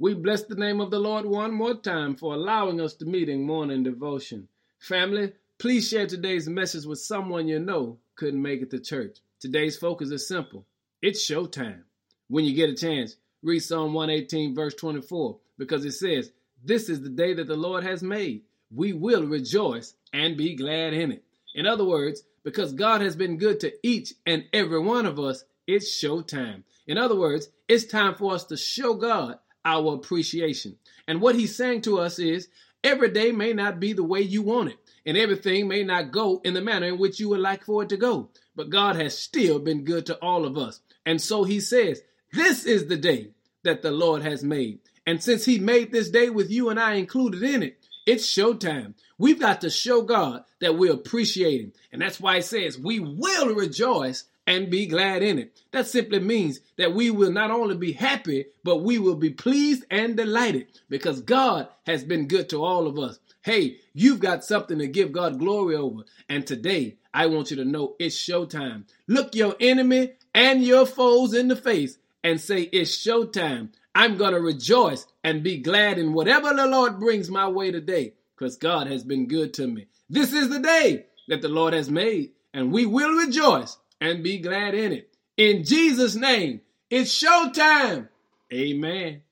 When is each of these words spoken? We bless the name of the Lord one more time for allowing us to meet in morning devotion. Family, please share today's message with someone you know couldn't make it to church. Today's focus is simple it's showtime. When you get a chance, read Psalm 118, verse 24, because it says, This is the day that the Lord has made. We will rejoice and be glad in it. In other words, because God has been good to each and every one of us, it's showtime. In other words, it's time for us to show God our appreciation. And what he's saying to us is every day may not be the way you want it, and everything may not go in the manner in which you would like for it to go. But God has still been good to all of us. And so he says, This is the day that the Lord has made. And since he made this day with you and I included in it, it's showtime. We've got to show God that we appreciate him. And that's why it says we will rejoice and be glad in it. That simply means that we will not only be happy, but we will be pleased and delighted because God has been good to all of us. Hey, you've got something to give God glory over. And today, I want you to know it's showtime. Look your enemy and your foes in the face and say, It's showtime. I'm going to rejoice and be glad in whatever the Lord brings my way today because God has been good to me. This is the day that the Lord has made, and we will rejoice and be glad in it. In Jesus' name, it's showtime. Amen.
We 0.00 0.14
bless 0.14 0.44
the 0.44 0.54
name 0.54 0.80
of 0.80 0.90
the 0.90 0.98
Lord 0.98 1.26
one 1.26 1.52
more 1.52 1.74
time 1.74 2.16
for 2.16 2.32
allowing 2.32 2.80
us 2.80 2.94
to 2.94 3.04
meet 3.04 3.28
in 3.28 3.42
morning 3.42 3.82
devotion. 3.82 4.48
Family, 4.78 5.34
please 5.58 5.86
share 5.86 6.06
today's 6.06 6.48
message 6.48 6.86
with 6.86 7.00
someone 7.00 7.48
you 7.48 7.58
know 7.58 7.98
couldn't 8.16 8.40
make 8.40 8.62
it 8.62 8.70
to 8.70 8.80
church. 8.80 9.18
Today's 9.40 9.76
focus 9.76 10.10
is 10.10 10.26
simple 10.26 10.64
it's 11.02 11.22
showtime. 11.22 11.82
When 12.28 12.46
you 12.46 12.54
get 12.54 12.70
a 12.70 12.74
chance, 12.74 13.16
read 13.42 13.60
Psalm 13.60 13.92
118, 13.92 14.54
verse 14.54 14.74
24, 14.74 15.36
because 15.58 15.84
it 15.84 15.92
says, 15.92 16.32
This 16.64 16.88
is 16.88 17.02
the 17.02 17.10
day 17.10 17.34
that 17.34 17.46
the 17.46 17.54
Lord 17.54 17.84
has 17.84 18.02
made. 18.02 18.44
We 18.74 18.94
will 18.94 19.24
rejoice 19.26 19.92
and 20.14 20.34
be 20.34 20.56
glad 20.56 20.94
in 20.94 21.12
it. 21.12 21.24
In 21.54 21.66
other 21.66 21.84
words, 21.84 22.22
because 22.42 22.72
God 22.72 23.02
has 23.02 23.16
been 23.16 23.36
good 23.36 23.60
to 23.60 23.72
each 23.86 24.14
and 24.24 24.46
every 24.54 24.80
one 24.80 25.04
of 25.04 25.20
us, 25.20 25.44
it's 25.66 25.94
showtime. 25.94 26.62
In 26.86 26.96
other 26.96 27.16
words, 27.16 27.50
it's 27.68 27.84
time 27.84 28.14
for 28.14 28.32
us 28.32 28.44
to 28.44 28.56
show 28.56 28.94
God 28.94 29.38
our 29.64 29.94
appreciation. 29.94 30.76
And 31.06 31.20
what 31.20 31.34
he's 31.34 31.56
saying 31.56 31.82
to 31.82 31.98
us 31.98 32.18
is 32.18 32.48
every 32.82 33.10
day 33.10 33.32
may 33.32 33.52
not 33.52 33.80
be 33.80 33.92
the 33.92 34.04
way 34.04 34.20
you 34.20 34.42
want 34.42 34.70
it, 34.70 34.78
and 35.04 35.16
everything 35.16 35.68
may 35.68 35.82
not 35.82 36.12
go 36.12 36.40
in 36.44 36.54
the 36.54 36.60
manner 36.60 36.86
in 36.86 36.98
which 36.98 37.20
you 37.20 37.28
would 37.30 37.40
like 37.40 37.64
for 37.64 37.82
it 37.82 37.88
to 37.90 37.96
go. 37.96 38.30
But 38.54 38.70
God 38.70 38.96
has 38.96 39.18
still 39.18 39.58
been 39.58 39.84
good 39.84 40.06
to 40.06 40.16
all 40.16 40.44
of 40.44 40.56
us. 40.56 40.80
And 41.06 41.20
so 41.20 41.44
he 41.44 41.60
says, 41.60 42.02
This 42.32 42.64
is 42.64 42.86
the 42.86 42.96
day 42.96 43.30
that 43.62 43.82
the 43.82 43.90
Lord 43.90 44.22
has 44.22 44.42
made. 44.42 44.80
And 45.06 45.22
since 45.22 45.44
he 45.44 45.58
made 45.58 45.92
this 45.92 46.10
day 46.10 46.30
with 46.30 46.50
you 46.50 46.68
and 46.68 46.78
I 46.78 46.94
included 46.94 47.42
in 47.42 47.62
it, 47.62 47.78
it's 48.06 48.26
showtime. 48.26 48.94
We've 49.18 49.40
got 49.40 49.60
to 49.60 49.70
show 49.70 50.02
God 50.02 50.44
that 50.60 50.76
we 50.76 50.88
appreciate 50.88 51.60
him. 51.60 51.72
And 51.92 52.00
that's 52.00 52.20
why 52.20 52.36
it 52.36 52.44
says 52.44 52.78
we 52.78 53.00
will 53.00 53.54
rejoice 53.54 54.24
and 54.50 54.68
be 54.68 54.84
glad 54.84 55.22
in 55.22 55.38
it. 55.38 55.62
That 55.70 55.86
simply 55.86 56.18
means 56.18 56.58
that 56.76 56.92
we 56.92 57.08
will 57.08 57.30
not 57.30 57.52
only 57.52 57.76
be 57.76 57.92
happy, 57.92 58.46
but 58.64 58.82
we 58.82 58.98
will 58.98 59.14
be 59.14 59.30
pleased 59.30 59.84
and 59.92 60.16
delighted 60.16 60.66
because 60.88 61.20
God 61.20 61.68
has 61.86 62.02
been 62.02 62.26
good 62.26 62.48
to 62.48 62.64
all 62.64 62.88
of 62.88 62.98
us. 62.98 63.20
Hey, 63.42 63.76
you've 63.92 64.18
got 64.18 64.44
something 64.44 64.80
to 64.80 64.88
give 64.88 65.12
God 65.12 65.38
glory 65.38 65.76
over. 65.76 66.02
And 66.28 66.44
today, 66.44 66.96
I 67.14 67.26
want 67.26 67.52
you 67.52 67.58
to 67.58 67.64
know 67.64 67.94
it's 68.00 68.16
showtime. 68.16 68.88
Look 69.06 69.36
your 69.36 69.54
enemy 69.60 70.14
and 70.34 70.64
your 70.64 70.84
foes 70.84 71.32
in 71.32 71.46
the 71.46 71.54
face 71.54 71.98
and 72.24 72.40
say, 72.40 72.62
It's 72.62 72.90
showtime. 72.90 73.68
I'm 73.94 74.16
going 74.16 74.34
to 74.34 74.40
rejoice 74.40 75.06
and 75.22 75.44
be 75.44 75.58
glad 75.58 75.96
in 75.96 76.12
whatever 76.12 76.52
the 76.52 76.66
Lord 76.66 76.98
brings 76.98 77.30
my 77.30 77.46
way 77.46 77.70
today 77.70 78.14
because 78.36 78.56
God 78.56 78.88
has 78.88 79.04
been 79.04 79.28
good 79.28 79.54
to 79.54 79.68
me. 79.68 79.86
This 80.08 80.32
is 80.32 80.48
the 80.48 80.58
day 80.58 81.06
that 81.28 81.40
the 81.40 81.48
Lord 81.48 81.72
has 81.72 81.88
made, 81.88 82.32
and 82.52 82.72
we 82.72 82.84
will 82.84 83.12
rejoice 83.14 83.76
and 84.00 84.22
be 84.22 84.38
glad 84.38 84.74
in 84.74 84.92
it. 84.92 85.14
In 85.36 85.64
Jesus' 85.64 86.14
name, 86.14 86.60
it's 86.90 87.12
showtime. 87.22 88.08
Amen. 88.52 89.22